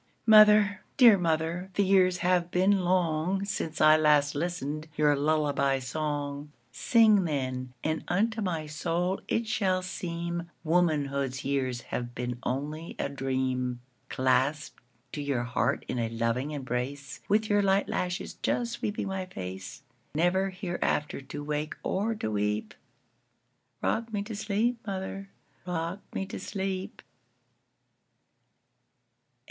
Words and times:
Mother, 0.25 0.81
dear 0.97 1.15
mother, 1.19 1.69
the 1.75 1.83
years 1.83 2.17
have 2.25 2.49
been 2.49 2.79
longSince 2.83 3.79
I 3.79 3.97
last 3.97 4.33
listened 4.33 4.87
your 4.97 5.15
lullaby 5.15 5.77
song:Sing, 5.77 7.25
then, 7.25 7.73
and 7.83 8.03
unto 8.07 8.41
my 8.41 8.65
soul 8.65 9.21
it 9.27 9.45
shall 9.47 9.83
seemWomanhood's 9.83 11.45
years 11.45 11.81
have 11.81 12.15
been 12.15 12.39
only 12.41 12.95
a 12.97 13.09
dream. 13.09 13.79
Clasped 14.09 14.81
to 15.11 15.21
your 15.21 15.43
heart 15.43 15.85
in 15.87 15.99
a 15.99 16.09
loving 16.09 16.49
embrace, 16.49 17.19
With 17.27 17.47
your 17.47 17.61
light 17.61 17.87
lashes 17.87 18.33
just 18.41 18.71
sweeping 18.71 19.05
my 19.07 19.27
face, 19.27 19.83
Never 20.15 20.49
hereafter 20.49 21.21
to 21.21 21.43
wake 21.43 21.75
or 21.83 22.15
to 22.15 22.31
weep;—Rock 22.31 24.11
me 24.11 24.23
to 24.23 24.35
sleep, 24.35 24.79
mother,—rock 24.87 25.99
me 26.15 26.25
to 26.25 26.39
sleep! 26.39 27.03